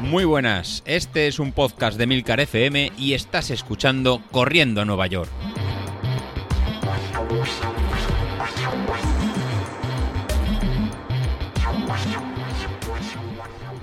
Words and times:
Muy 0.00 0.24
buenas, 0.24 0.82
este 0.86 1.26
es 1.26 1.38
un 1.38 1.52
podcast 1.52 1.98
de 1.98 2.06
Milcar 2.06 2.38
FM 2.40 2.92
y 2.96 3.14
estás 3.14 3.50
escuchando 3.50 4.22
Corriendo 4.30 4.80
a 4.80 4.84
Nueva 4.84 5.08
York. 5.08 5.30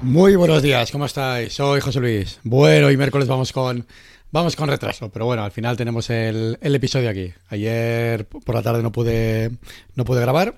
Muy 0.01 0.35
buenos 0.35 0.61
días, 0.61 0.91
¿cómo 0.91 1.05
estáis? 1.05 1.53
Soy 1.53 1.81
José 1.81 1.99
Luis. 1.99 2.39
Bueno, 2.43 2.89
y 2.89 2.97
miércoles 2.97 3.27
vamos 3.27 3.51
con 3.51 3.85
vamos 4.31 4.55
con 4.55 4.69
retraso, 4.69 5.09
pero 5.11 5.25
bueno, 5.25 5.43
al 5.43 5.51
final 5.51 5.77
tenemos 5.77 6.09
el, 6.09 6.57
el 6.61 6.75
episodio 6.75 7.09
aquí. 7.09 7.33
Ayer 7.49 8.27
por 8.27 8.55
la 8.55 8.61
tarde 8.61 8.81
no 8.81 8.91
pude 8.91 9.51
no 9.95 10.05
pude 10.05 10.21
grabar 10.21 10.55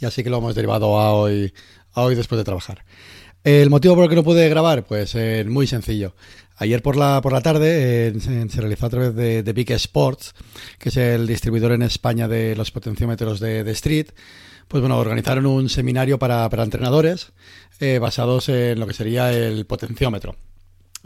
y 0.00 0.06
así 0.06 0.22
que 0.22 0.30
lo 0.30 0.38
hemos 0.38 0.54
derivado 0.54 0.98
a 0.98 1.12
hoy 1.12 1.52
hoy 1.94 2.14
después 2.14 2.38
de 2.38 2.44
trabajar. 2.44 2.84
El 3.42 3.68
motivo 3.68 3.94
por 3.94 4.04
el 4.04 4.10
que 4.10 4.16
no 4.16 4.24
pude 4.24 4.48
grabar, 4.48 4.84
pues 4.84 5.14
eh, 5.14 5.44
muy 5.46 5.66
sencillo. 5.66 6.14
Ayer 6.56 6.82
por 6.82 6.96
la, 6.96 7.20
por 7.20 7.32
la 7.32 7.42
tarde 7.42 8.08
eh, 8.08 8.20
se, 8.20 8.48
se, 8.48 8.60
realizó 8.60 8.86
a 8.86 8.90
través 8.90 9.14
de, 9.14 9.42
de, 9.42 9.52
Big 9.52 9.70
Sports, 9.72 10.34
que 10.78 10.88
es 10.88 10.96
el 10.96 11.26
distribuidor 11.26 11.72
en 11.72 11.82
España 11.82 12.28
de 12.28 12.54
los 12.56 12.70
potenciómetros 12.70 13.40
de, 13.40 13.64
de 13.64 13.72
Street, 13.72 14.08
pues 14.68 14.80
bueno, 14.80 14.98
organizaron 14.98 15.46
un 15.46 15.68
seminario 15.68 16.18
para, 16.18 16.48
para 16.48 16.62
entrenadores 16.62 17.32
eh, 17.80 17.98
basados 17.98 18.48
en 18.48 18.78
lo 18.78 18.86
que 18.86 18.94
sería 18.94 19.32
el 19.32 19.66
potenciómetro. 19.66 20.36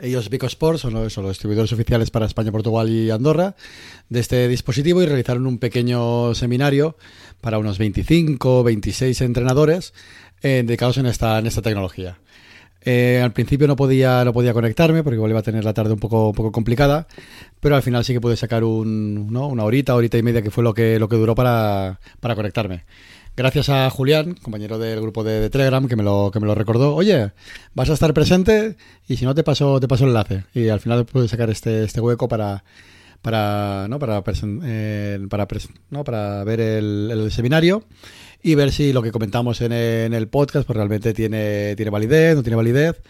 Ellos, 0.00 0.30
Vico 0.30 0.46
Sports, 0.46 0.80
son 0.80 0.94
los, 0.94 1.14
distribuidores 1.14 1.72
oficiales 1.72 2.10
para 2.10 2.26
España, 2.26 2.52
Portugal 2.52 2.88
y 2.88 3.10
Andorra 3.10 3.56
de 4.08 4.20
este 4.20 4.46
dispositivo 4.46 5.02
y 5.02 5.06
realizaron 5.06 5.46
un 5.46 5.58
pequeño 5.58 6.34
seminario 6.34 6.96
para 7.40 7.58
unos 7.58 7.78
25, 7.78 8.62
26 8.62 9.20
entrenadores 9.22 9.92
eh, 10.42 10.62
dedicados 10.64 10.98
en 10.98 11.06
esta, 11.06 11.38
en 11.38 11.46
esta 11.46 11.62
tecnología. 11.62 12.18
Eh, 12.82 13.20
al 13.22 13.32
principio 13.32 13.66
no 13.66 13.74
podía, 13.74 14.24
no 14.24 14.32
podía 14.32 14.54
conectarme 14.54 15.02
porque 15.02 15.16
igual 15.16 15.32
iba 15.32 15.40
a 15.40 15.42
tener 15.42 15.64
la 15.64 15.74
tarde 15.74 15.92
un 15.92 15.98
poco, 15.98 16.28
un 16.28 16.34
poco 16.34 16.52
complicada, 16.52 17.08
pero 17.58 17.74
al 17.74 17.82
final 17.82 18.04
sí 18.04 18.12
que 18.12 18.20
pude 18.20 18.36
sacar 18.36 18.62
un, 18.62 19.32
¿no? 19.32 19.48
una 19.48 19.64
horita, 19.64 19.96
horita 19.96 20.16
y 20.16 20.22
media 20.22 20.42
que 20.42 20.52
fue 20.52 20.62
lo 20.62 20.74
que, 20.74 20.96
duró 20.98 21.34
para 21.34 21.98
conectarme 22.20 22.84
gracias 23.38 23.68
a 23.68 23.88
Julián, 23.88 24.34
compañero 24.42 24.80
del 24.80 25.00
grupo 25.00 25.22
de, 25.22 25.48
Telegram, 25.48 25.86
que 25.86 25.94
me, 25.94 26.02
lo, 26.02 26.30
que 26.32 26.40
me 26.40 26.46
lo 26.48 26.56
recordó. 26.56 26.96
Oye, 26.96 27.30
vas 27.72 27.88
a 27.88 27.92
estar 27.92 28.12
presente 28.12 28.76
y 29.06 29.16
si 29.16 29.24
no 29.24 29.34
te 29.34 29.44
paso, 29.44 29.78
te 29.78 29.86
paso 29.86 30.04
el 30.04 30.10
enlace. 30.10 30.44
Y 30.54 30.68
al 30.68 30.80
final 30.80 31.06
pude 31.06 31.28
sacar 31.28 31.48
este, 31.48 31.84
este 31.84 32.00
hueco 32.00 32.26
para, 32.26 32.64
para, 33.22 33.86
¿no? 33.88 34.00
para, 34.00 34.24
eh, 34.64 35.20
para, 35.30 35.46
¿no? 35.90 36.02
para 36.02 36.42
ver 36.42 36.60
el, 36.60 37.30
seminario 37.30 37.84
y 38.42 38.54
ver 38.54 38.72
si 38.72 38.92
lo 38.92 39.02
que 39.02 39.12
comentamos 39.12 39.60
en, 39.60 39.72
en 39.72 40.14
el 40.14 40.28
podcast 40.28 40.66
pues 40.66 40.76
realmente 40.76 41.12
tiene, 41.14 41.74
tiene 41.76 41.90
validez, 41.90 42.36
no 42.36 42.42
tiene 42.42 42.56
validez 42.56 43.00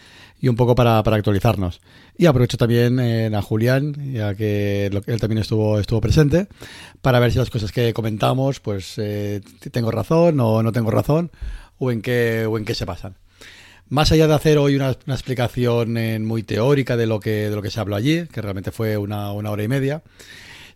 y 0.41 0.49
un 0.49 0.57
poco 0.57 0.75
para, 0.75 1.03
para 1.03 1.17
actualizarnos. 1.17 1.81
Y 2.17 2.27
aprovecho 2.27 2.57
también 2.57 2.99
eh, 3.01 3.31
a 3.35 3.43
Julián, 3.43 4.13
ya 4.13 4.35
que 4.35 4.87
él 4.87 5.21
también 5.21 5.39
estuvo, 5.39 5.79
estuvo 5.79 6.01
presente, 6.01 6.49
para 7.01 7.21
ver 7.21 7.33
si 7.33 7.39
las 7.39 7.51
cosas 7.51 7.73
que 7.73 7.93
comentamos, 7.93 8.61
pues 8.61 8.95
eh, 8.99 9.41
tengo 9.71 9.91
razón 9.91 10.39
o 10.41 10.63
no 10.63 10.73
tengo 10.73 10.91
razón, 10.91 11.31
o 11.79 11.91
en 11.91 12.03
qué, 12.03 12.47
o 12.49 12.59
en 12.59 12.65
qué 12.65 12.75
se 12.75 12.87
pasan. 12.87 13.15
Más 13.89 14.13
allá 14.13 14.27
de 14.27 14.35
hacer 14.35 14.59
hoy 14.59 14.77
una, 14.77 14.97
una 15.07 15.15
explicación 15.15 15.97
eh, 15.97 16.19
muy 16.19 16.43
teórica 16.43 16.97
de 16.97 17.07
lo, 17.07 17.21
que, 17.21 17.49
de 17.49 17.57
lo 17.57 17.63
que 17.63 17.71
se 17.71 17.81
habló 17.81 17.97
allí, 17.97 18.27
que 18.27 18.43
realmente 18.43 18.71
fue 18.71 18.97
una, 18.97 19.33
una 19.33 19.51
hora 19.51 19.63
y 19.63 19.69
media, 19.69 20.03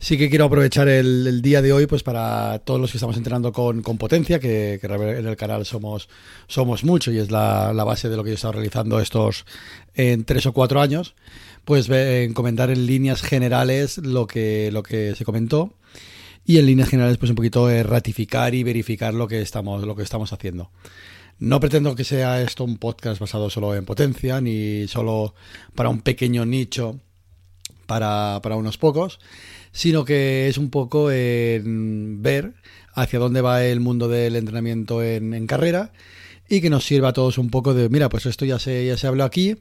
sí 0.03 0.19
que 0.19 0.29
quiero 0.29 0.47
aprovechar 0.47 0.89
el, 0.89 1.41
día 1.43 1.63
de 1.63 1.73
hoy 1.73 1.87
pues 1.87 2.03
para 2.03 2.59
todos 2.59 2.81
los 2.81 2.91
que 2.91 2.97
estamos 2.97 3.17
entrenando 3.17 3.53
con, 3.53 3.83
con 3.83 3.99
potencia, 3.99 4.41
que, 4.41 4.81
en 4.83 5.27
el 5.27 5.37
canal 5.37 5.65
somos, 5.65 6.09
somos 6.49 6.83
mucho 6.83 7.13
y 7.13 7.19
es 7.19 7.31
la, 7.31 7.73
base 7.73 8.09
de 8.09 8.17
lo 8.17 8.25
que 8.25 8.31
yo 8.31 8.33
he 8.33 8.35
estado 8.35 8.55
realizando 8.55 8.99
estos 8.99 9.47
en 9.95 10.25
tres 10.25 10.45
o 10.47 10.53
cuatro 10.53 10.81
años, 10.81 11.15
pues 11.65 11.89
en 11.89 12.35
comentar 12.35 12.71
en 12.71 12.85
líneas 12.85 13.23
generales 13.23 13.99
lo 13.99 14.27
que, 14.27 14.71
lo 14.73 14.83
que 14.83 15.15
se 15.15 15.25
comentó 15.25 15.73
y 16.45 16.59
en 16.59 16.67
líneas 16.67 16.89
generales 16.89 17.19
pues 17.19 17.31
un 17.31 17.37
poquito 17.37 17.71
eh, 17.71 17.85
ratificar 17.85 18.57
y 18.57 18.65
verificar 18.65 19.15
lo 19.15 19.29
que 19.29 19.41
estamos, 19.41 19.85
lo 19.85 19.95
que 19.95 20.03
estamos 20.03 20.33
haciendo. 20.33 20.73
No 21.39 21.61
pretendo 21.61 21.95
que 21.95 22.03
sea 22.03 22.43
esto 22.43 22.65
un 22.65 22.77
podcast 22.77 23.21
basado 23.21 23.51
solo 23.51 23.77
en 23.77 23.85
potencia, 23.85 24.41
ni 24.41 24.89
solo 24.89 25.35
para 25.77 25.91
un 25.91 26.01
pequeño 26.01 26.45
nicho 26.45 26.99
para, 27.87 28.41
para 28.43 28.57
unos 28.57 28.79
pocos, 28.79 29.21
sino 29.73 30.05
que 30.05 30.49
es 30.49 30.59
un 30.59 30.71
poco 30.71 31.11
en 31.11 32.23
ver 32.23 32.55
hacia 32.95 33.19
dónde 33.19 33.41
va 33.41 33.65
el 33.65 33.81
mundo 33.81 34.09
del 34.09 34.37
entrenamiento 34.37 35.03
en, 35.03 35.47
carrera 35.47 35.93
y 36.49 36.61
que 36.61 36.71
nos 36.71 36.85
sirva 36.85 37.09
a 37.09 37.13
todos 37.13 37.39
un 37.39 37.51
poco 37.51 37.75
de, 37.75 37.89
mira, 37.89 38.09
pues 38.09 38.27
esto 38.27 38.45
ya 38.45 38.59
se, 38.59 38.87
ya 38.87 38.97
se 38.97 39.07
habló 39.07 39.25
aquí 39.25 39.57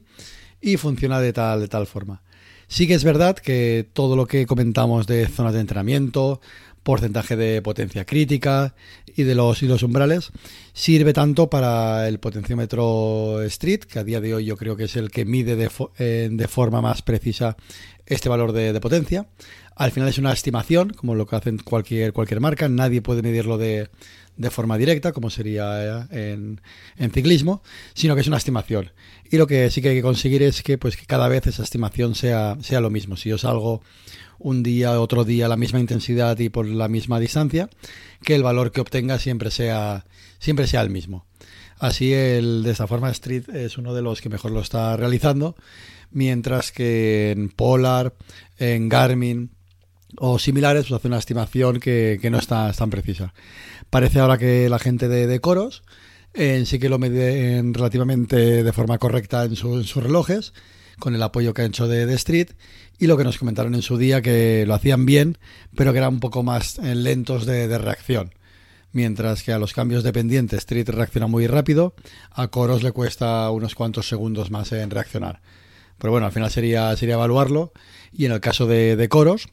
y 0.60 0.76
funciona 0.76 1.20
de 1.20 1.32
tal, 1.32 1.60
de 1.60 1.68
tal 1.68 1.86
forma. 1.86 2.22
Sí 2.68 2.86
que 2.86 2.94
es 2.94 3.04
verdad 3.04 3.36
que 3.36 3.88
todo 3.92 4.16
lo 4.16 4.26
que 4.26 4.46
comentamos 4.46 5.06
de 5.06 5.26
zonas 5.26 5.54
de 5.54 5.60
entrenamiento, 5.60 6.40
porcentaje 6.82 7.36
de 7.36 7.62
potencia 7.62 8.04
crítica 8.04 8.74
y 9.14 9.22
de 9.22 9.34
los, 9.34 9.62
y 9.62 9.68
los 9.68 9.82
umbrales 9.82 10.30
sirve 10.72 11.12
tanto 11.12 11.48
para 11.48 12.08
el 12.08 12.18
potenciómetro 12.18 13.42
Street, 13.42 13.80
que 13.80 13.98
a 13.98 14.04
día 14.04 14.20
de 14.20 14.34
hoy 14.34 14.44
yo 14.46 14.56
creo 14.56 14.76
que 14.76 14.84
es 14.84 14.96
el 14.96 15.10
que 15.10 15.24
mide 15.24 15.56
de, 15.56 15.70
eh, 15.98 16.28
de 16.30 16.48
forma 16.48 16.80
más 16.80 17.02
precisa 17.02 17.56
este 18.06 18.28
valor 18.28 18.52
de, 18.52 18.78
potencia. 18.80 19.26
Al 19.76 19.90
final 19.90 20.08
es 20.08 20.18
una 20.18 20.32
estimación, 20.32 20.90
como 20.90 21.14
lo 21.14 21.26
que 21.26 21.36
hacen 21.36 21.58
cualquier, 21.58 22.12
cualquier 22.12 22.40
marca, 22.40 22.68
nadie 22.68 23.00
puede 23.00 23.22
medirlo 23.22 23.58
de, 23.58 23.88
de 24.36 24.50
forma 24.50 24.76
directa, 24.76 25.12
como 25.12 25.30
sería 25.30 26.08
en, 26.10 26.60
en, 26.96 27.10
ciclismo, 27.10 27.62
sino 27.94 28.14
que 28.14 28.20
es 28.20 28.26
una 28.26 28.36
estimación. 28.36 28.92
Y 29.30 29.38
lo 29.38 29.46
que 29.46 29.70
sí 29.70 29.80
que 29.80 29.90
hay 29.90 29.96
que 29.96 30.02
conseguir 30.02 30.42
es 30.42 30.62
que, 30.62 30.78
pues, 30.78 30.96
que 30.96 31.06
cada 31.06 31.28
vez 31.28 31.46
esa 31.46 31.62
estimación 31.62 32.14
sea, 32.14 32.56
sea 32.60 32.80
lo 32.80 32.90
mismo. 32.90 33.16
Si 33.16 33.28
yo 33.30 33.38
salgo 33.38 33.82
un 34.38 34.62
día, 34.62 35.00
otro 35.00 35.24
día, 35.24 35.48
la 35.48 35.56
misma 35.56 35.80
intensidad 35.80 36.38
y 36.38 36.48
por 36.48 36.66
la 36.66 36.88
misma 36.88 37.20
distancia, 37.20 37.70
que 38.22 38.34
el 38.34 38.42
valor 38.42 38.72
que 38.72 38.80
obtenga 38.80 39.18
siempre 39.18 39.50
sea, 39.50 40.04
siempre 40.38 40.66
sea 40.66 40.82
el 40.82 40.90
mismo. 40.90 41.26
Así, 41.78 42.12
el, 42.12 42.62
de 42.62 42.70
esta 42.70 42.86
forma, 42.86 43.10
Street 43.10 43.48
es 43.48 43.78
uno 43.78 43.94
de 43.94 44.02
los 44.02 44.20
que 44.20 44.28
mejor 44.28 44.52
lo 44.52 44.60
está 44.60 44.96
realizando, 44.96 45.56
mientras 46.12 46.72
que 46.72 47.30
en 47.32 47.48
Polar, 47.48 48.14
en 48.58 48.88
Garmin 48.88 49.50
o 50.16 50.38
similares, 50.38 50.86
pues 50.86 50.98
hace 50.98 51.08
una 51.08 51.18
estimación 51.18 51.80
que, 51.80 52.18
no 52.30 52.38
está 52.38 52.72
tan 52.72 52.90
precisa. 52.90 53.34
Parece 53.90 54.20
ahora 54.20 54.38
que 54.38 54.68
la 54.68 54.78
gente 54.78 55.08
de, 55.08 55.26
de 55.26 55.40
Coros 55.40 55.82
sí 56.34 56.78
que 56.78 56.88
lo 56.88 56.98
mide 56.98 57.58
en 57.58 57.74
relativamente 57.74 58.62
de 58.62 58.72
forma 58.72 58.98
correcta 58.98 59.44
en, 59.44 59.56
su, 59.56 59.74
en 59.76 59.84
sus 59.84 60.02
relojes, 60.02 60.52
con 60.98 61.14
el 61.14 61.22
apoyo 61.22 61.54
que 61.54 61.62
han 61.62 61.68
hecho 61.68 61.88
de, 61.88 62.06
de, 62.06 62.14
Street 62.14 62.50
y 62.98 63.06
lo 63.06 63.16
que 63.16 63.24
nos 63.24 63.38
comentaron 63.38 63.74
en 63.74 63.82
su 63.82 63.98
día 63.98 64.22
que 64.22 64.64
lo 64.66 64.74
hacían 64.74 65.04
bien, 65.04 65.38
pero 65.74 65.92
que 65.92 65.98
eran 65.98 66.14
un 66.14 66.20
poco 66.20 66.42
más 66.42 66.78
eh, 66.78 66.94
lentos 66.94 67.46
de, 67.46 67.68
de, 67.68 67.78
reacción. 67.78 68.34
Mientras 68.92 69.42
que 69.42 69.52
a 69.52 69.58
los 69.58 69.72
cambios 69.72 70.04
dependientes 70.04 70.60
Street 70.60 70.88
reacciona 70.88 71.26
muy 71.26 71.46
rápido, 71.46 71.94
a 72.30 72.48
Coros 72.48 72.82
le 72.82 72.92
cuesta 72.92 73.50
unos 73.50 73.74
cuantos 73.74 74.08
segundos 74.08 74.50
más 74.50 74.70
en 74.72 74.90
reaccionar. 74.90 75.40
Pero 76.02 76.10
bueno, 76.10 76.26
al 76.26 76.32
final 76.32 76.50
sería, 76.50 76.96
sería 76.96 77.14
evaluarlo. 77.14 77.72
Y 78.12 78.24
en 78.24 78.32
el 78.32 78.40
caso 78.40 78.66
de, 78.66 79.06
Coros, 79.08 79.48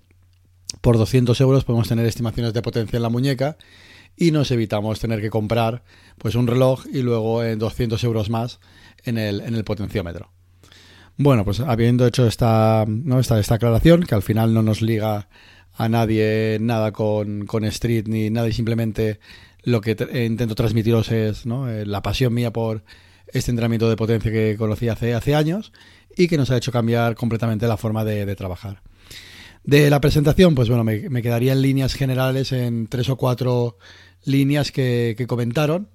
por 0.81 0.97
200 0.97 1.39
euros 1.41 1.63
podemos 1.63 1.87
tener 1.87 2.07
estimaciones 2.07 2.53
de 2.53 2.63
potencia 2.63 2.97
en 2.97 3.03
la 3.03 3.09
muñeca 3.09 3.55
y 4.17 4.31
nos 4.31 4.49
evitamos 4.49 4.99
tener 4.99 5.21
que 5.21 5.29
comprar 5.29 5.83
pues 6.17 6.33
un 6.33 6.47
reloj 6.47 6.87
y 6.91 7.03
luego 7.03 7.43
en 7.43 7.59
200 7.59 8.03
euros 8.03 8.31
más 8.31 8.59
en 9.03 9.19
el, 9.19 9.41
en 9.41 9.53
el 9.53 9.63
potenciómetro. 9.63 10.31
Bueno, 11.17 11.45
pues 11.45 11.59
habiendo 11.59 12.07
hecho 12.07 12.25
esta, 12.25 12.83
¿no? 12.87 13.19
esta, 13.19 13.39
esta 13.39 13.55
aclaración, 13.55 14.01
que 14.01 14.15
al 14.15 14.23
final 14.23 14.51
no 14.51 14.63
nos 14.63 14.81
liga 14.81 15.29
a 15.75 15.87
nadie 15.87 16.57
nada 16.59 16.91
con, 16.91 17.45
con 17.45 17.63
Street 17.65 18.07
ni 18.07 18.31
nada 18.31 18.47
y 18.47 18.53
simplemente 18.53 19.19
lo 19.61 19.81
que 19.81 19.91
intento 20.25 20.55
transmitiros 20.55 21.11
es 21.11 21.45
¿no? 21.45 21.69
Eh, 21.69 21.85
la 21.85 22.01
pasión 22.01 22.33
mía 22.33 22.51
por 22.51 22.83
este 23.33 23.51
entrenamiento 23.51 23.89
de 23.89 23.95
potencia 23.95 24.31
que 24.31 24.55
conocí 24.57 24.89
hace, 24.89 25.35
años 25.35 25.71
y 26.15 26.27
que 26.27 26.37
nos 26.37 26.51
ha 26.51 26.57
hecho 26.57 26.71
cambiar 26.71 27.15
completamente 27.15 27.67
la 27.67 27.77
forma 27.77 28.03
de, 28.03 28.35
trabajar. 28.35 28.81
De 29.63 29.89
la 29.89 30.01
presentación, 30.01 30.55
pues 30.55 30.69
bueno, 30.69 30.83
me, 30.83 31.21
quedaría 31.21 31.53
en 31.53 31.61
líneas 31.61 31.93
generales 31.93 32.51
en 32.51 32.87
tres 32.87 33.09
o 33.09 33.17
cuatro 33.17 33.77
líneas 34.23 34.71
que, 34.71 35.25
comentaron 35.27 35.89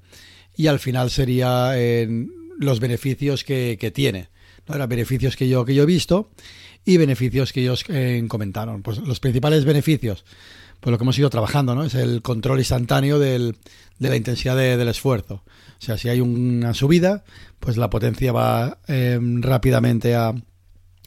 y 0.57 0.69
al 0.69 0.79
final 0.79 1.11
sería 1.11 1.79
en 1.79 2.31
los 2.59 2.81
beneficios 2.81 3.45
que, 3.45 3.77
que 3.81 3.91
tiene. 3.91 4.29
¿no? 4.69 4.75
Eran 4.77 4.89
beneficios 4.89 5.37
que 5.37 5.49
yo, 5.49 5.65
que 5.65 5.75
yo 5.75 5.83
he 5.83 5.87
visto 5.87 6.31
y 6.85 6.97
beneficios 6.97 7.53
que 7.53 7.63
ellos 7.63 7.85
eh, 7.89 8.23
comentaron. 8.29 8.83
Pues 8.83 8.99
los 8.99 9.21
principales 9.21 9.65
beneficios, 9.65 10.25
pues 10.85 10.93
lo 10.93 10.99
que 10.99 11.05
hemos 11.05 11.19
ido 11.19 11.31
trabajando, 11.31 11.75
¿no? 11.75 11.83
Es 11.83 11.95
el 11.95 12.21
control 12.21 12.59
instantáneo 12.59 13.19
de 13.19 13.55
la 14.01 14.17
intensidad 14.17 14.55
de, 14.55 14.77
del 14.77 14.89
esfuerzo. 14.89 15.37
O 15.37 15.79
sea, 15.79 15.97
si 15.97 16.11
hay 16.11 16.21
una 16.21 16.75
subida, 16.75 17.25
pues 17.59 17.79
la 17.79 17.89
potencia 17.89 18.33
va 18.33 18.81
eh, 18.87 19.19
rápidamente 19.41 20.15
a, 20.15 20.35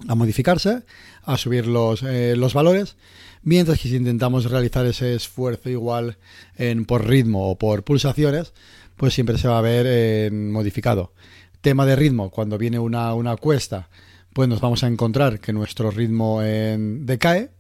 modificarse, 0.08 0.82
a 1.22 1.38
subir 1.38 1.68
los, 1.68 2.02
eh, 2.02 2.36
los 2.36 2.56
valores, 2.56 2.98
mientras 3.44 3.80
que 3.80 3.90
si 3.90 3.98
intentamos 3.98 4.50
realizar 4.50 4.84
ese 4.88 5.14
esfuerzo 5.14 5.70
igual 5.70 6.18
en, 6.56 6.86
por 6.86 7.08
ritmo 7.08 7.52
o 7.52 7.60
por 7.60 7.84
pulsaciones, 7.84 8.54
pues 8.96 9.14
siempre 9.14 9.38
se 9.38 9.48
va 9.48 9.60
a 9.60 9.62
ver 9.62 9.86
eh, 9.88 10.32
modificado. 10.34 11.14
Tema 11.62 11.86
de 11.86 11.96
ritmo, 11.96 12.32
cuando 12.32 12.58
viene 12.58 12.80
una, 12.80 13.14
una 13.14 13.38
cuesta, 13.38 13.90
pues 14.34 14.50
nos 14.50 14.60
vamos 14.60 14.84
a 14.84 14.88
encontrar 14.88 15.40
que 15.40 15.54
nuestro 15.54 15.92
ritmo 15.92 16.42
decae 16.42 17.52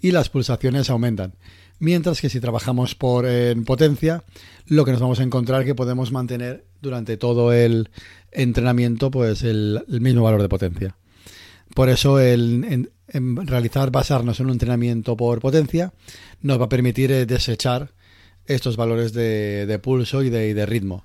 y 0.00 0.12
las 0.12 0.28
pulsaciones 0.28 0.90
aumentan. 0.90 1.34
Mientras 1.78 2.20
que 2.20 2.30
si 2.30 2.40
trabajamos 2.40 2.94
por 2.94 3.26
en 3.26 3.64
potencia, 3.64 4.24
lo 4.66 4.84
que 4.84 4.92
nos 4.92 5.00
vamos 5.00 5.20
a 5.20 5.24
encontrar 5.24 5.62
es 5.62 5.66
que 5.66 5.74
podemos 5.74 6.12
mantener 6.12 6.64
durante 6.80 7.16
todo 7.16 7.52
el 7.52 7.90
entrenamiento 8.30 9.10
pues 9.10 9.42
el, 9.42 9.84
mismo 9.88 10.22
valor 10.22 10.42
de 10.42 10.48
potencia. 10.48 10.96
Por 11.74 11.88
eso 11.88 12.20
el, 12.20 12.88
en, 13.08 13.46
realizar, 13.46 13.90
basarnos 13.90 14.40
en 14.40 14.46
un 14.46 14.52
entrenamiento 14.52 15.16
por 15.16 15.40
potencia, 15.40 15.92
nos 16.42 16.60
va 16.60 16.66
a 16.66 16.68
permitir 16.68 17.10
eh, 17.10 17.26
desechar 17.26 17.92
estos 18.46 18.76
valores 18.76 19.12
de, 19.12 19.80
pulso 19.82 20.22
y 20.22 20.30
de, 20.30 20.66
ritmo. 20.66 21.04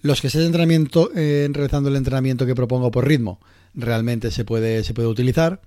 Los 0.00 0.20
que 0.20 0.28
estén 0.28 0.42
entrenamiento, 0.42 1.10
eh, 1.14 1.48
realizando 1.50 1.88
el 1.88 1.96
entrenamiento 1.96 2.46
que 2.46 2.54
propongo 2.54 2.90
por 2.90 3.06
ritmo, 3.06 3.40
realmente 3.74 4.30
se 4.30 4.44
puede, 4.44 4.84
se 4.84 4.94
puede 4.94 5.08
utilizar. 5.08 5.60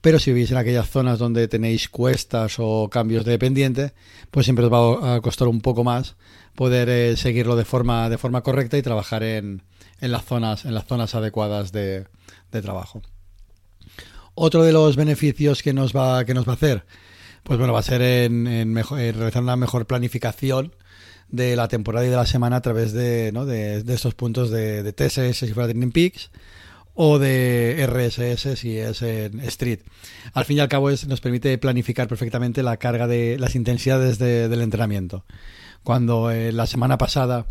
Pero 0.00 0.18
si 0.18 0.32
vivís 0.32 0.50
en 0.52 0.58
aquellas 0.58 0.88
zonas 0.88 1.18
donde 1.18 1.48
tenéis 1.48 1.88
cuestas 1.88 2.56
o 2.58 2.88
cambios 2.88 3.24
de 3.24 3.38
pendiente, 3.38 3.94
pues 4.30 4.46
siempre 4.46 4.64
os 4.64 4.72
va 4.72 5.16
a 5.16 5.20
costar 5.20 5.48
un 5.48 5.60
poco 5.60 5.82
más 5.82 6.16
poder 6.54 6.88
eh, 6.88 7.16
seguirlo 7.16 7.54
de 7.56 7.64
forma, 7.64 8.08
de 8.08 8.18
forma 8.18 8.42
correcta 8.42 8.76
y 8.76 8.82
trabajar 8.82 9.22
en, 9.22 9.62
en, 10.00 10.12
las, 10.12 10.24
zonas, 10.24 10.64
en 10.64 10.74
las 10.74 10.86
zonas 10.86 11.14
adecuadas 11.14 11.72
de, 11.72 12.06
trabajo. 12.50 13.02
Otro 14.34 14.64
de 14.64 14.72
los 14.72 14.96
beneficios 14.96 15.62
que 15.62 15.72
nos 15.72 15.96
va, 15.96 16.24
que 16.24 16.34
nos 16.34 16.46
va 16.46 16.52
a 16.52 16.56
hacer, 16.56 16.84
pues 17.44 17.58
bueno, 17.58 17.72
va 17.72 17.78
a 17.78 17.84
ser 17.84 18.02
en, 18.02 18.74
realizar 18.84 19.42
una 19.42 19.56
mejor 19.56 19.86
planificación 19.86 20.74
de 21.30 21.56
la 21.56 21.68
temporada 21.68 22.06
y 22.06 22.10
de 22.10 22.16
la 22.16 22.26
semana 22.26 22.56
a 22.56 22.60
través 22.62 22.92
de, 22.92 23.30
¿no? 23.32 23.46
de, 23.46 23.84
estos 23.86 24.14
puntos 24.14 24.50
de, 24.50 24.82
de 24.82 24.92
TSS 24.92 25.38
si 25.38 25.52
fuera 25.52 25.68
Training 25.68 25.92
Peaks 25.92 26.30
o 27.00 27.20
de 27.20 27.86
RSS 27.86 28.58
si 28.58 28.76
es 28.76 29.02
en 29.02 29.38
Street. 29.38 29.78
Al 30.32 30.44
fin 30.44 30.56
y 30.56 30.60
al 30.60 30.68
cabo 30.68 30.90
es, 30.90 31.06
nos 31.06 31.20
permite 31.20 31.56
planificar 31.56 32.08
perfectamente 32.08 32.64
la 32.64 32.76
carga 32.76 33.06
de 33.06 33.38
las 33.38 33.54
intensidades 33.54 34.18
del 34.18 34.60
entrenamiento. 34.60 35.24
Cuando 35.84 36.32
eh, 36.32 36.50
la 36.50 36.66
semana 36.66 36.98
pasada 36.98 37.46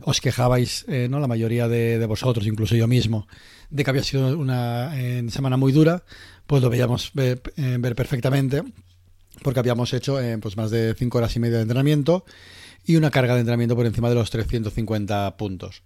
os 0.00 0.20
quejabais, 0.20 0.84
eh, 0.86 1.08
¿no? 1.10 1.18
la 1.18 1.26
mayoría 1.26 1.66
de, 1.66 2.06
vosotros, 2.06 2.46
incluso 2.46 2.76
yo 2.76 2.86
mismo, 2.86 3.26
de 3.68 3.82
que 3.82 3.90
había 3.90 4.04
sido 4.04 4.38
una 4.38 4.94
semana 5.28 5.56
muy 5.56 5.72
dura, 5.72 6.04
pues 6.46 6.62
lo 6.62 6.70
veíamos 6.70 7.10
ver, 7.14 7.42
eh, 7.56 7.80
perfectamente 7.96 8.62
porque 9.42 9.58
habíamos 9.58 9.92
hecho 9.92 10.20
pues 10.40 10.56
más 10.56 10.70
de 10.70 10.94
5 10.96 11.18
horas 11.18 11.34
y 11.34 11.40
media 11.40 11.56
de 11.56 11.62
entrenamiento 11.62 12.24
y 12.84 12.96
una 12.96 13.10
carga 13.10 13.34
de 13.34 13.40
entrenamiento 13.40 13.76
por 13.76 13.86
encima 13.86 14.08
de 14.08 14.14
los 14.14 14.30
350 14.30 15.36
puntos. 15.36 15.82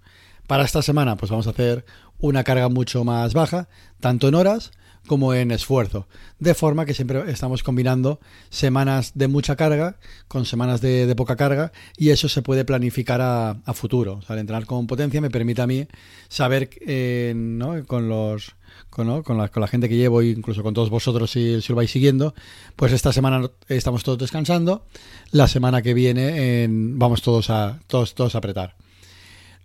Para 0.47 0.65
esta 0.65 0.83
semana, 0.83 1.17
pues 1.17 1.31
vamos 1.31 1.47
a 1.47 1.51
hacer 1.51 1.85
una 2.19 2.45
carga 2.45 2.69
mucho 2.69 3.05
más 3.05 3.35
baja, 3.35 3.69
tanto 4.01 4.29
en 4.29 4.35
horas 4.35 4.73
como 5.09 5.35
en 5.35 5.51
esfuerzo. 5.51 6.07
De 6.39 6.55
forma 6.55 6.87
que 6.87 6.95
siempre 6.95 7.29
estamos 7.29 7.65
combinando 7.65 8.21
semanas 8.51 9.11
de 9.15 9.27
mucha 9.27 9.57
carga 9.57 9.97
con 10.29 10.47
semanas 10.47 10.81
de, 10.81 11.13
poca 11.17 11.35
carga 11.35 11.73
y 11.97 12.11
eso 12.11 12.29
se 12.29 12.43
puede 12.43 12.65
planificar 12.65 13.21
a, 13.21 13.75
futuro. 13.75 14.21
O 14.29 14.35
entrenar 14.35 14.67
con 14.67 14.87
potencia 14.87 15.21
me 15.21 15.31
permite 15.31 15.63
a 15.63 15.67
mí 15.67 15.89
saber 16.29 16.71
eh, 16.87 17.33
¿no? 17.35 17.85
con 17.87 18.09
los 18.09 18.55
con, 18.91 19.23
con, 19.23 19.39
la, 19.39 19.49
con, 19.49 19.61
la, 19.61 19.67
gente 19.67 19.89
que 19.89 19.97
llevo, 19.97 20.23
incluso 20.23 20.63
con 20.63 20.75
todos 20.75 20.91
vosotros 20.91 21.31
si, 21.31 21.61
si, 21.61 21.73
lo 21.73 21.77
vais 21.77 21.91
siguiendo, 21.91 22.35
pues 22.77 22.93
esta 22.93 23.13
semana 23.13 23.51
estamos 23.69 24.05
todos 24.05 24.19
descansando, 24.19 24.85
la 25.33 25.49
semana 25.49 25.83
que 25.83 25.95
viene 25.95 26.69
vamos 26.71 27.23
todos 27.23 27.51
a 27.51 27.81
todos 27.89 28.35
a 28.35 28.39
apretar. 28.39 28.77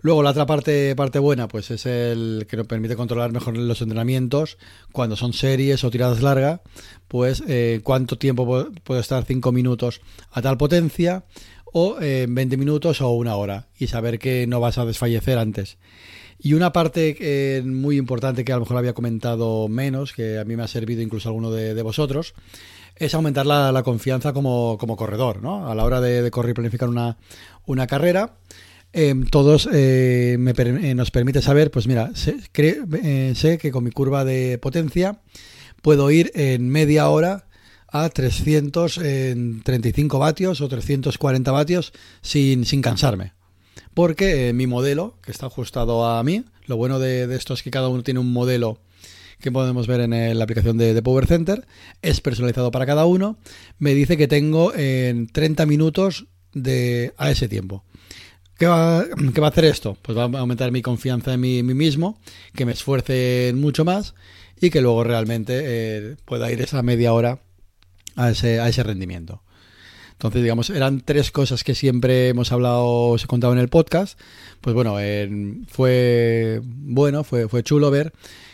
Luego 0.04 0.22
la 0.22 0.32
otra 0.32 0.46
parte, 0.46 0.98
parte 0.98 1.18
buena, 1.18 1.48
pues 1.48 1.72
es 1.72 1.86
el 1.86 2.46
que 2.50 2.58
nos 2.58 2.68
permite 2.68 2.98
controlar 2.98 3.32
mejor 3.32 3.56
los 3.56 3.82
entrenamientos. 3.82 4.58
Cuando 4.92 5.16
son 5.16 5.32
series 5.32 5.86
o 5.86 5.92
tiradas 5.92 6.22
largas, 6.22 6.60
pues 7.08 7.42
eh, 7.48 7.80
cuánto 7.84 8.18
tiempo 8.18 8.70
puede 8.84 9.00
estar 9.00 9.24
5 9.24 9.54
minutos 9.54 10.02
a 10.32 10.42
tal 10.42 10.58
potencia 10.58 11.24
o 11.72 12.02
eh, 12.02 12.26
20 12.28 12.58
minutos 12.58 13.00
o 13.00 13.12
una 13.12 13.38
hora 13.38 13.68
y 13.80 13.88
saber 13.88 14.20
que 14.20 14.46
no 14.46 14.60
vas 14.60 14.78
a 14.78 14.86
desfallecer 14.86 15.38
antes. 15.38 15.78
Y 16.38 16.54
una 16.54 16.74
parte 16.74 17.16
eh, 17.22 17.62
muy 17.62 17.96
importante 17.96 18.44
que 18.44 18.52
a 18.52 18.56
lo 18.56 18.64
mejor 18.64 18.76
había 18.76 18.92
comentado 18.92 19.70
menos, 19.70 20.12
que 20.12 20.38
a 20.38 20.44
mí 20.44 20.58
me 20.58 20.64
ha 20.64 20.68
servido 20.68 21.02
incluso 21.02 21.30
alguno 21.30 21.50
de, 21.50 21.82
vosotros, 21.82 22.34
es 22.98 23.14
aumentar 23.14 23.46
la, 23.46 23.84
confianza 23.84 24.34
como, 24.34 24.78
corredor, 24.98 25.42
¿no? 25.42 25.72
A 25.72 25.76
la 25.76 25.86
hora 25.86 26.02
de, 26.02 26.30
correr 26.30 26.52
y 26.52 26.56
planificar 26.56 26.90
una, 26.90 27.16
una 27.66 27.88
carrera, 27.88 28.34
Em, 28.96 29.26
todos 29.26 29.68
eh, 29.74 30.38
eh, 30.38 30.96
nos 30.96 31.10
permite 31.10 31.42
saber, 31.42 31.72
pues 31.72 31.88
mira, 31.88 32.12
eh, 32.14 33.34
sé, 33.36 33.58
que 33.58 33.72
con 33.72 33.84
mi 33.84 33.90
curva 33.90 34.24
de 34.24 34.60
potencia 34.60 35.20
puedo 35.82 36.12
ir 36.12 36.32
en 36.36 36.70
media 36.70 37.10
hora 37.10 37.48
a 37.88 38.08
335 38.10 40.20
vatios 40.20 40.62
o 40.62 40.70
340 40.70 41.52
vatios 41.52 41.92
sin, 42.22 42.66
sin 42.66 42.84
cansarme. 42.84 43.34
Porque 43.96 44.54
mi 44.54 44.68
modelo, 44.68 45.18
que 45.24 45.32
está 45.32 45.48
ajustado 45.48 46.06
a 46.06 46.24
mí, 46.24 46.46
lo 46.68 46.78
bueno 46.78 47.00
de, 47.00 47.24
esto 47.36 47.56
es 47.56 47.64
que 47.64 47.72
cada 47.72 47.88
uno 47.88 48.04
tiene 48.04 48.20
un 48.20 48.32
modelo 48.32 48.78
que 49.40 49.52
podemos 49.52 49.88
ver 49.88 50.02
en 50.02 50.38
la 50.38 50.44
aplicación 50.44 50.78
de, 50.78 50.94
de, 50.94 51.02
Power 51.02 51.26
Center, 51.26 51.66
es 52.04 52.22
personalizado 52.22 52.70
para 52.70 52.86
cada 52.86 53.06
uno, 53.06 53.40
me 53.80 53.96
dice 53.96 54.18
que 54.18 54.28
tengo 54.28 54.72
en 54.76 55.26
30 55.28 55.66
minutos 55.66 56.28
de, 56.54 57.16
a 57.18 57.32
ese 57.32 57.50
tiempo. 57.50 57.84
¿Qué 58.64 58.68
va, 59.42 59.48
a 59.48 59.50
hacer 59.50 59.66
esto? 59.66 59.98
Pues 60.02 60.18
va 60.18 60.24
a 60.24 60.40
aumentar 60.40 60.72
mi 60.72 60.82
confianza 60.82 61.34
en 61.34 61.42
mí, 61.42 61.64
mismo, 61.64 62.18
que 62.56 62.66
me 62.66 62.72
esfuerce 62.72 63.52
mucho 63.54 63.84
más 63.84 64.16
y 64.62 64.70
que 64.70 64.80
luego 64.80 65.04
realmente 65.04 65.64
eh, 65.66 66.16
pueda 66.24 66.50
ir 66.50 66.62
esa 66.62 66.82
media 66.82 67.12
hora 67.12 67.40
a 68.16 68.30
ese, 68.30 68.62
a 68.62 68.70
ese 68.70 68.84
rendimiento. 68.84 69.42
Entonces, 70.14 70.44
digamos, 70.44 70.70
eran 70.70 71.02
tres 71.02 71.32
cosas 71.32 71.66
que 71.66 71.76
siempre 71.76 72.30
hemos 72.30 72.54
hablado, 72.54 72.86
os 73.10 73.26
he 73.26 73.28
contado 73.28 73.52
en 73.52 73.60
el 73.60 73.68
podcast. 73.68 74.18
Pues 74.62 74.74
bueno, 74.74 74.96
fue 75.68 76.62
bueno, 76.64 77.26
fue, 77.26 77.64
chulo 77.64 77.92
ver 77.92 78.14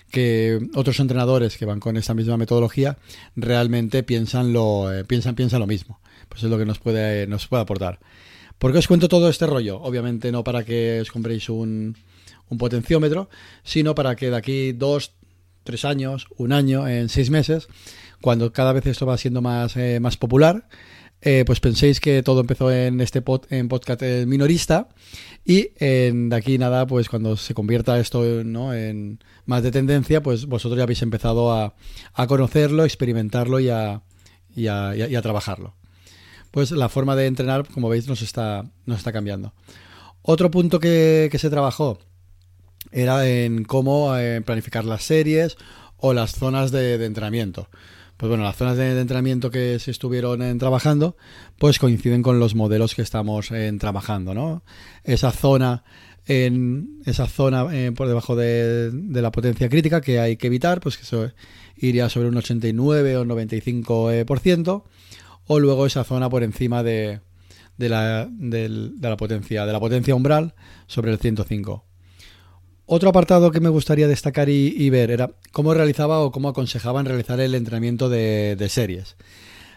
que 0.09 0.59
otros 0.73 0.99
entrenadores 0.99 1.55
que 1.55 1.65
van 1.65 1.79
con 1.79 1.97
esta 1.97 2.15
misma 2.15 2.37
metodología 2.37 2.97
realmente 3.35 4.01
piensan 4.01 4.53
lo, 4.53 4.91
eh, 4.91 5.05
piensan, 5.05 5.35
piensan 5.35 5.59
lo 5.59 5.67
mismo. 5.67 5.99
Pues 6.29 6.41
es 6.41 6.49
lo 6.49 6.57
que 6.57 6.65
nos 6.65 6.79
puede, 6.79 7.27
nos 7.27 7.45
puede 7.45 7.61
aportar. 7.61 7.99
¿Por 8.59 8.73
qué 8.73 8.79
os 8.79 8.87
cuento 8.89 9.07
todo 9.07 9.29
este 9.29 9.47
rollo? 9.47 9.81
Obviamente 9.81 10.33
no 10.33 10.43
para 10.43 10.65
que 10.65 10.99
os 10.99 11.11
compréis 11.11 11.47
un, 11.47 11.95
potenciómetro, 12.57 13.29
sino 13.63 13.95
para 13.95 14.17
que 14.17 14.29
de 14.29 14.35
aquí 14.35 14.71
dos, 14.73 15.13
tres 15.63 15.85
años, 15.85 16.27
un 16.35 16.51
año, 16.51 16.85
en 16.85 17.07
seis 17.07 17.29
meses, 17.29 17.69
cuando 18.21 18.51
cada 18.51 18.73
vez 18.73 18.85
esto 18.85 19.05
va 19.05 19.17
siendo 19.17 19.41
más, 19.41 19.77
eh, 19.77 20.01
más 20.01 20.17
popular, 20.17 20.67
eh, 21.21 21.43
pues 21.45 21.61
penséis 21.61 22.01
que 22.01 22.21
todo 22.21 22.41
empezó 22.41 22.69
en 22.69 22.99
este 22.99 23.23
en 23.49 23.69
podcast 23.69 24.01
minorista 24.25 24.89
y 25.45 25.69
en, 25.77 26.27
de 26.27 26.35
aquí 26.35 26.57
nada, 26.57 26.85
pues 26.85 27.07
cuando 27.07 27.37
se 27.37 27.53
convierta 27.53 27.97
esto 27.97 28.43
¿no? 28.43 28.73
en 28.73 29.23
más 29.45 29.63
de 29.63 29.71
tendencia, 29.71 30.21
pues 30.21 30.47
vosotros 30.47 30.77
ya 30.77 30.83
habéis 30.83 31.01
empezado 31.01 31.53
a, 31.53 31.75
conocerlo, 32.27 32.83
experimentarlo 32.83 33.61
y 33.61 33.69
a, 33.69 34.01
y 34.53 34.67
a 34.67 35.21
trabajarlo 35.21 35.78
pues 36.51 36.71
la 36.71 36.89
forma 36.89 37.15
de 37.15 37.27
entrenar, 37.27 37.67
como 37.67 37.89
veis, 37.89 38.07
nos 38.07 38.21
está, 38.21 38.65
nos 38.85 38.99
está 38.99 39.11
cambiando. 39.11 39.53
Otro 40.21 40.51
punto 40.51 40.79
que, 40.79 41.29
se 41.33 41.49
trabajó 41.49 41.99
era 42.91 43.27
en 43.27 43.63
cómo 43.63 44.15
eh, 44.17 44.41
planificar 44.41 44.85
las 44.85 45.03
series 45.03 45.57
o 45.97 46.13
las 46.13 46.33
zonas 46.33 46.71
de, 46.71 47.03
entrenamiento. 47.05 47.69
Pues 48.17 48.29
bueno, 48.29 48.43
las 48.43 48.57
zonas 48.57 48.77
de, 48.77 48.99
entrenamiento 48.99 49.49
que 49.51 49.79
se 49.79 49.91
estuvieron 49.91 50.41
en, 50.41 50.57
trabajando, 50.57 51.15
pues 51.57 51.79
coinciden 51.79 52.21
con 52.21 52.39
los 52.39 52.55
modelos 52.55 52.95
que 52.95 53.01
estamos 53.01 53.51
en, 53.51 53.79
trabajando, 53.79 54.33
¿no? 54.33 54.63
Esa 55.03 55.31
zona 55.31 55.83
en 56.25 57.01
esa 57.05 57.25
zona 57.25 57.65
eh, 57.71 57.91
por 57.91 58.07
debajo 58.07 58.35
de, 58.35 58.91
de, 58.91 59.21
la 59.21 59.31
potencia 59.31 59.67
crítica 59.67 59.99
que 59.99 60.19
hay 60.19 60.37
que 60.37 60.47
evitar, 60.47 60.79
pues 60.79 60.97
que 60.97 61.03
eso 61.03 61.31
iría 61.75 62.07
sobre 62.09 62.27
un 62.27 62.37
89 62.37 63.17
o 63.17 63.25
95% 63.25 64.83
o 65.51 65.59
luego 65.59 65.87
esa 65.87 66.03
zona 66.03 66.29
por 66.29 66.43
encima 66.43 66.83
de, 66.83 67.21
la, 67.79 68.29
potencia, 69.17 69.65
de 69.65 69.73
la 69.73 69.79
potencia 69.79 70.13
umbral 70.13 70.53
sobre 70.85 71.11
el 71.11 71.17
105. 71.17 71.83
Otro 72.85 73.09
apartado 73.09 73.49
que 73.49 73.59
me 73.59 73.69
gustaría 73.69 74.07
destacar 74.07 74.47
y, 74.47 74.89
ver 74.91 75.09
era 75.09 75.31
cómo 75.51 75.73
realizaba 75.73 76.19
o 76.19 76.31
cómo 76.31 76.49
aconsejaban 76.49 77.07
realizar 77.07 77.39
el 77.39 77.55
entrenamiento 77.55 78.09
de, 78.09 78.63
series. 78.69 79.15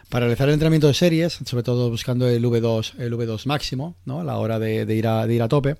Para 0.09 0.27
realizar 0.27 0.47
el 0.47 0.53
entrenamiento 0.53 0.85
de 0.85 0.93
series, 0.93 1.39
sobre 1.43 1.63
todo 1.63 1.89
buscando 1.89 2.29
el 2.29 2.45
V2, 2.45 2.99
el 2.99 3.13
V2 3.13 3.47
máximo, 3.47 3.95
¿no? 4.05 4.19
a 4.19 4.23
la 4.23 4.37
hora 4.37 4.59
de, 4.59 4.85
ir 4.95 5.07
a, 5.07 5.47
tope, 5.47 5.77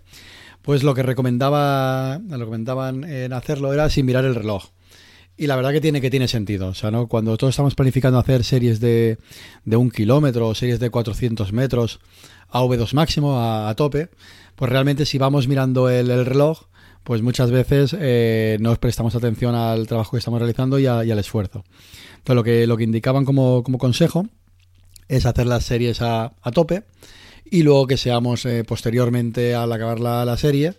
pues 0.63 0.81
lo 0.81 0.95
que 0.95 1.03
recomendaba, 1.03 2.19
recomendaban 2.29 3.03
en 3.03 3.31
hacerlo 3.31 3.71
era 3.73 3.91
sin 3.91 4.07
mirar 4.07 4.25
el 4.25 4.33
reloj. 4.33 4.71
Y 5.35 5.47
la 5.47 5.55
verdad 5.55 5.71
que 5.71 5.81
tiene 5.81 5.99
que 5.99 6.11
tiene 6.11 6.27
sentido. 6.27 6.67
O 6.67 6.73
sea, 6.73 6.91
¿no? 6.91 7.07
Cuando 7.07 7.35
todos 7.37 7.53
estamos 7.53 7.75
planificando 7.75 8.19
hacer 8.19 8.43
series 8.43 8.79
de, 8.79 9.17
de 9.65 9.75
un 9.75 9.89
kilómetro 9.89 10.47
o 10.47 10.55
series 10.55 10.79
de 10.79 10.89
400 10.89 11.51
metros 11.53 11.99
a 12.49 12.61
V2 12.61 12.93
máximo, 12.93 13.39
a, 13.39 13.73
tope, 13.75 14.09
pues 14.55 14.71
realmente 14.71 15.05
si 15.05 15.17
vamos 15.17 15.47
mirando 15.47 15.89
el, 15.89 16.25
reloj, 16.25 16.65
pues 17.03 17.23
muchas 17.23 17.49
veces 17.49 17.95
eh, 17.99 18.57
no 18.61 18.75
prestamos 18.75 19.15
atención 19.15 19.55
al 19.55 19.87
trabajo 19.87 20.11
que 20.11 20.19
estamos 20.19 20.39
realizando 20.39 20.77
y, 20.77 20.85
al 20.85 21.19
esfuerzo. 21.19 21.63
Entonces 22.17 22.35
lo 22.35 22.43
que, 22.43 22.67
lo 22.67 22.77
que 22.77 22.83
indicaban 22.83 23.25
como, 23.25 23.63
como 23.63 23.79
consejo 23.79 24.27
es 25.07 25.25
hacer 25.25 25.47
las 25.47 25.63
series 25.65 26.01
a, 26.01 26.33
a 26.41 26.51
tope 26.51 26.83
y 27.49 27.63
luego 27.63 27.87
que 27.87 27.97
seamos 27.97 28.45
eh, 28.45 28.63
posteriormente 28.63 29.55
al 29.55 29.71
acabar 29.73 29.99
la, 29.99 30.23
la 30.23 30.37
serie, 30.37 30.75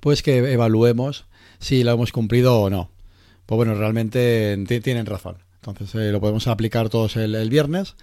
pues 0.00 0.22
que 0.22 0.52
evaluemos 0.52 1.24
si 1.58 1.82
lo 1.82 1.92
hemos 1.92 2.12
cumplido 2.12 2.60
o 2.60 2.68
no. 2.68 2.90
Pues 3.46 3.56
bueno, 3.56 3.74
realmente 3.74 4.56
tienen 4.82 5.06
razón. 5.06 5.38
Entonces 5.56 5.94
eh, 5.94 6.12
lo 6.12 6.20
podemos 6.20 6.46
aplicar 6.48 6.88
todos 6.88 7.16
el, 7.16 7.48
viernes, 7.48 7.94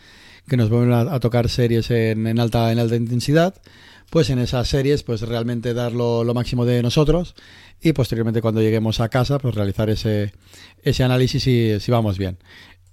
que 0.48 0.58
nos 0.58 0.70
vuelven 0.70 0.94
a, 0.94 1.20
tocar 1.20 1.50
series 1.50 1.92
en, 1.92 2.40
alta, 2.40 2.72
en 2.72 2.80
alta 2.80 2.96
intensidad. 2.96 3.56
Pues 4.10 4.30
en 4.30 4.40
esas 4.40 4.68
series, 4.68 5.04
pues 5.04 5.22
realmente 5.22 5.74
dar 5.74 5.92
lo, 5.92 6.24
máximo 6.34 6.66
de 6.66 6.84
nosotros 6.84 7.36
y 7.82 7.94
posteriormente 7.94 8.42
cuando 8.42 8.62
lleguemos 8.62 9.00
a 9.00 9.10
casa, 9.10 9.40
pues 9.40 9.56
realizar 9.56 9.90
ese, 9.90 10.34
ese 10.84 11.04
análisis 11.04 11.44
si, 11.44 11.80
si 11.80 11.92
vamos 11.92 12.18
bien. 12.18 12.38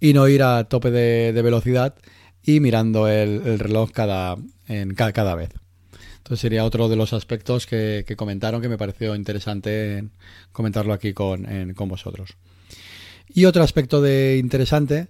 Y 0.01 0.15
no 0.15 0.27
ir 0.29 0.43
a 0.43 0.65
tope 0.65 0.91
de, 0.91 1.43
velocidad 1.43 1.95
y 2.43 2.61
mirando 2.61 3.07
el, 3.07 3.59
reloj 3.59 3.91
cada, 3.93 4.37
en, 4.67 4.95
cada, 4.95 5.13
cada 5.13 5.35
vez. 5.35 5.51
Entonces 6.31 6.43
sería 6.43 6.65
otro 6.65 6.89
de 6.89 6.95
los 6.95 7.13
aspectos 7.13 7.67
que, 7.67 8.05
comentaron 8.17 8.63
que 8.63 8.69
me 8.69 8.79
pareció 8.79 9.17
interesante 9.17 10.11
comentarlo 10.53 10.93
aquí 10.93 11.13
con, 11.13 11.45
vosotros. 11.89 12.37
Y 13.35 13.47
otro 13.47 13.65
aspecto 13.65 14.01
de 14.01 14.39
interesante 14.39 15.09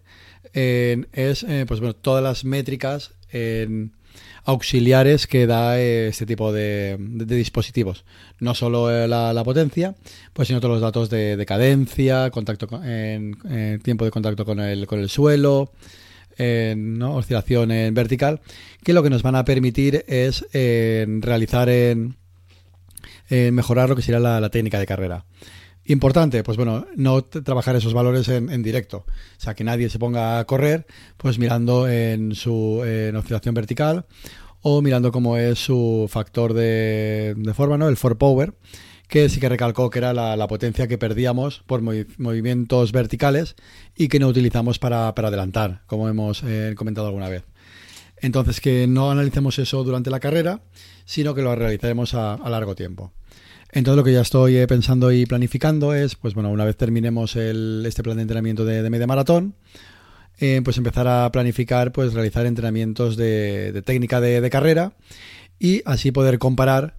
es 0.55 1.43
eh, 1.43 1.67
pues 1.69 1.81
bueno, 1.81 1.95
todas 1.95 2.25
las 2.25 2.47
métricas 2.47 3.13
auxiliares 4.45 5.27
que 5.27 5.47
da 5.47 5.79
eh, 5.79 6.09
este 6.09 6.25
tipo 6.25 6.55
de, 6.55 6.97
dispositivos. 6.99 8.07
No 8.39 8.55
solo 8.55 8.91
eh, 8.91 9.07
la, 9.07 9.45
potencia, 9.45 9.97
pues 10.33 10.49
sino 10.49 10.63
todos 10.63 10.77
los 10.77 10.81
datos 10.81 11.11
de, 11.11 11.45
cadencia, 11.47 12.31
contacto 12.31 12.67
en, 12.83 13.37
tiempo 13.83 14.07
de 14.07 14.11
contacto 14.11 14.47
con 14.47 14.59
el, 14.59 14.87
con 14.87 15.01
el 15.01 15.11
suelo, 15.11 15.71
¿no? 16.77 17.17
oscilación 17.17 17.71
en 17.71 17.95
vertical, 17.95 18.41
que 18.83 18.93
lo 18.93 19.03
que 19.03 19.11
nos 19.11 19.23
van 19.23 19.37
a 19.37 19.45
permitir 19.45 20.05
es 20.09 20.47
realizar 20.53 21.69
en, 21.69 22.17
mejorar 23.31 23.89
lo 23.89 23.97
que 23.97 24.03
sería 24.03 24.21
la, 24.21 24.51
técnica 24.51 24.79
de 24.79 24.87
carrera. 24.87 25.25
Importante, 25.85 26.43
pues 26.45 26.57
bueno, 26.57 26.87
no 26.97 27.23
trabajar 27.25 27.77
esos 27.77 27.95
valores 27.95 28.29
en, 28.29 28.63
directo. 28.63 29.05
O 29.07 29.41
sea, 29.41 29.55
que 29.55 29.65
nadie 29.65 29.89
se 29.91 29.99
ponga 29.99 30.39
a 30.39 30.45
correr, 30.45 30.87
pues 31.17 31.39
mirando 31.39 31.89
en 31.89 32.35
su 32.35 32.83
oscilación 33.17 33.55
vertical 33.55 34.07
o 34.63 34.83
mirando 34.83 35.11
cómo 35.11 35.37
es 35.37 35.59
su 35.59 36.07
factor 36.11 36.53
de, 36.53 37.35
de 37.37 37.55
forma, 37.55 37.79
¿no? 37.79 37.89
El 37.89 37.97
for 37.97 38.19
power 38.19 38.55
que 39.11 39.29
sí 39.29 39.41
que 39.41 39.49
recalcó 39.49 39.91
que 39.91 39.99
era 39.99 40.15
la, 40.15 40.47
potencia 40.47 40.87
que 40.87 40.97
perdíamos 40.97 41.63
por 41.67 41.83
movimientos 41.83 42.93
verticales 42.93 43.57
y 43.97 44.09
que 44.09 44.21
no 44.21 44.29
utilizamos 44.29 44.79
para, 44.79 45.09
adelantar, 45.09 45.83
como 45.87 46.09
hemos 46.09 46.43
eh, 46.45 46.75
comentado 46.77 47.09
alguna 47.09 47.29
vez. 47.29 47.43
Entonces, 48.19 48.61
que 48.61 48.87
no 48.87 49.11
analicemos 49.11 49.59
eso 49.59 49.83
durante 49.83 50.11
la 50.11 50.21
carrera, 50.21 50.63
sino 51.05 51.35
que 51.35 51.43
lo 51.43 51.55
realizaremos 51.57 52.15
a, 52.15 52.37
largo 52.49 52.77
tiempo. 52.77 53.13
Entonces, 53.73 53.97
lo 53.97 54.05
que 54.05 54.13
ya 54.13 54.21
estoy 54.21 54.57
eh, 54.57 54.67
pensando 54.69 55.11
y 55.11 55.27
planificando 55.27 55.93
es, 55.93 56.15
pues 56.15 56.35
bueno, 56.35 56.51
una 56.51 56.65
vez 56.65 56.77
terminemos 56.77 57.35
este 57.35 58.03
plan 58.05 58.17
de 58.17 58.23
entrenamiento 58.23 58.65
de, 58.65 58.89
media 58.91 59.09
maratón, 59.09 59.55
eh, 60.39 60.61
pues 60.63 60.79
empezar 60.79 61.09
a 61.09 61.31
planificar, 61.33 61.91
pues 61.93 62.15
realizar 62.15 62.47
entrenamientos 62.47 63.17
de, 63.17 63.83
técnica 63.85 64.21
de, 64.21 64.41
de 64.41 64.51
carrera 64.51 64.93
y 65.59 65.83
así 65.85 66.13
poder 66.13 66.39
comparar 66.39 66.95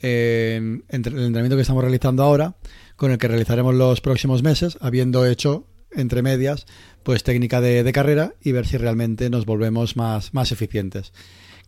entre 0.00 1.12
el 1.12 1.24
entrenamiento 1.24 1.56
que 1.56 1.62
estamos 1.62 1.82
realizando 1.82 2.22
ahora 2.22 2.56
con 2.96 3.10
el 3.10 3.18
que 3.18 3.28
realizaremos 3.28 3.74
los 3.74 4.00
próximos 4.00 4.42
meses, 4.42 4.78
habiendo 4.80 5.26
hecho 5.26 5.66
entre 5.90 6.22
medias 6.22 6.66
pues 7.02 7.22
técnica 7.22 7.60
de, 7.60 7.90
carrera 7.92 8.34
y 8.42 8.52
ver 8.52 8.66
si 8.66 8.76
realmente 8.76 9.30
nos 9.30 9.46
volvemos 9.46 9.96
más, 9.96 10.34
más 10.34 10.52
eficientes. 10.52 11.12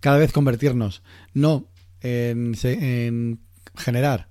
Cada 0.00 0.18
vez 0.18 0.32
convertirnos 0.32 1.02
no 1.32 1.66
en, 2.00 2.54
en 2.62 3.40
generar 3.76 4.28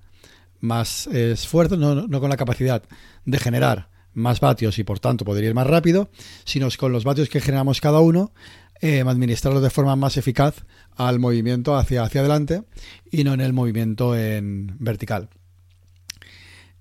más 0.60 1.08
esfuerzo, 1.08 1.78
no, 1.78 2.08
no 2.08 2.20
con 2.20 2.30
la 2.30 2.38
capacidad 2.38 2.84
de 3.26 3.38
generar 3.40 3.90
más 4.14 4.40
vatios 4.40 4.80
y 4.80 4.84
por 4.84 5.00
tanto 5.00 5.24
poder 5.24 5.44
ir 5.44 5.54
más 5.54 5.68
rápido, 5.68 6.10
sino 6.44 6.68
con 6.78 6.92
los 6.92 7.04
vatios 7.04 7.30
que 7.30 7.40
generamos 7.40 7.80
cada 7.80 8.00
uno, 8.00 8.34
eh, 8.82 9.02
administrarlo 9.02 9.62
de 9.62 9.70
forma 9.70 9.96
más 9.96 10.18
eficaz 10.18 10.66
al 10.96 11.20
movimiento 11.20 11.76
hacia, 11.76 12.04
hacia 12.04 12.22
adelante 12.22 12.64
y 13.12 13.24
no 13.24 13.34
en 13.34 13.42
el 13.42 13.54
movimiento 13.54 14.16
en 14.16 14.76
vertical. 14.80 15.30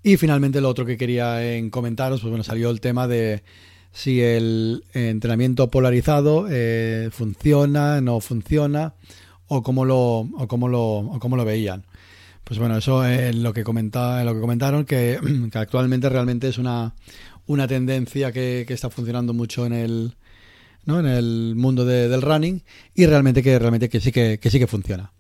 Y 0.03 0.17
finalmente 0.19 0.61
lo 0.61 0.69
otro 0.69 0.87
que 0.87 0.97
quería 0.97 1.55
en 1.55 1.71
comentaros, 1.71 2.21
pues 2.21 2.31
bueno, 2.31 2.45
salió 2.45 2.71
el 2.71 2.81
tema 2.81 3.09
de 3.09 3.43
si 3.93 4.21
el 4.21 4.85
entrenamiento 4.93 5.71
polarizado 5.71 6.47
eh, 6.51 7.09
funciona, 7.11 8.01
no 8.01 8.21
funciona, 8.21 8.95
o 9.49 9.63
cómo 9.63 9.85
lo, 9.85 9.99
o 9.99 10.47
cómo 10.49 10.69
lo, 10.69 10.83
o 10.83 11.19
cómo 11.19 11.37
lo 11.37 11.45
veían. 11.45 11.87
Pues 12.45 12.61
bueno, 12.61 12.77
eso 12.77 13.05
es 13.05 13.35
lo 13.35 13.53
que 13.53 13.65
comentaba, 13.65 14.23
lo 14.23 14.35
que 14.35 14.41
comentaron, 14.41 14.85
que, 14.85 15.19
actualmente 15.55 16.09
realmente 16.09 16.49
es 16.49 16.59
una, 16.59 16.95
una 17.47 17.67
tendencia 17.67 18.33
que, 18.33 18.65
que 18.69 18.75
está 18.75 18.91
funcionando 18.91 19.33
mucho 19.33 19.67
en 19.67 19.73
el, 19.73 20.15
¿no? 20.87 21.01
en 21.01 21.07
el 21.07 21.55
mundo 21.57 21.85
del 21.85 22.23
running 22.23 22.63
y 22.95 23.07
realmente 23.07 23.43
que 23.43 23.59
realmente 23.59 23.89
que 23.89 24.01
sí 24.01 24.11
que, 24.11 24.39
sí 24.43 24.59
que 24.59 24.67
funciona 24.67 25.13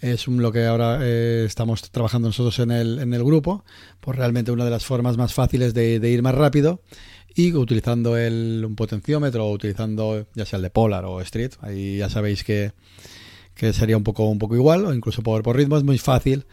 es 0.00 0.28
lo 0.28 0.52
que 0.52 0.66
ahora 0.66 0.98
eh, 1.02 1.44
estamos 1.46 1.90
trabajando 1.90 2.28
nosotros 2.28 2.58
en 2.58 2.70
el, 2.70 2.98
en 2.98 3.14
el 3.14 3.24
grupo, 3.24 3.64
pues 4.00 4.18
realmente 4.18 4.52
una 4.52 4.64
de 4.64 4.70
las 4.70 4.84
formas 4.84 5.16
más 5.16 5.32
fáciles 5.32 5.72
de, 5.72 5.96
ir 5.96 6.22
más 6.22 6.34
rápido 6.34 6.82
y 7.34 7.54
utilizando 7.54 8.16
el, 8.18 8.62
un 8.66 8.76
potenciómetro 8.76 9.46
o 9.46 9.52
utilizando 9.52 10.26
ya 10.34 10.44
sea 10.44 10.58
el 10.58 10.62
de 10.64 10.70
Polar 10.70 11.06
o 11.06 11.22
Street, 11.22 11.52
ahí 11.62 11.98
ya 11.98 12.10
sabéis 12.10 12.44
que, 12.44 12.72
que 13.54 13.72
sería 13.72 13.96
un 13.96 14.04
poco, 14.04 14.28
un 14.28 14.38
poco 14.38 14.56
igual 14.56 14.84
o 14.84 14.92
incluso 14.92 15.22
por, 15.22 15.42
por 15.42 15.56
ritmo 15.56 15.78
es 15.78 15.84
muy 15.84 15.96
fácil 15.96 16.44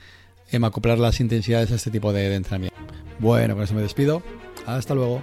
em, 0.49 0.63
acoplar 0.63 0.97
las 0.97 1.19
intensidades 1.19 1.71
a 1.71 1.75
este 1.75 1.91
tipo 1.91 2.13
de, 2.13 2.29
de 2.29 2.35
entrenamiento. 2.35 2.77
Bueno, 3.19 3.55
con 3.55 3.63
eso 3.63 3.73
me 3.73 3.81
despido. 3.81 4.23
Hasta 4.65 4.95
luego. 4.95 5.21